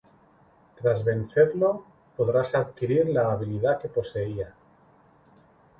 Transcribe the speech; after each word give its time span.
Tras 0.79 1.05
vencerlo, 1.05 1.85
podrás 2.17 2.55
adquirir 2.55 3.07
la 3.09 3.31
habilidad 3.31 3.79
que 3.79 3.87
poseía. 3.87 4.51